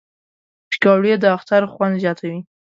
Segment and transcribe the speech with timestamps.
[0.69, 2.39] پکورې د اختر خوند زیاتوي